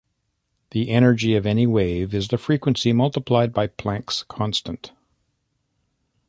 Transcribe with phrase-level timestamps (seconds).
[0.71, 4.93] The energy of any wave is the frequency multiplied by Planck's constant.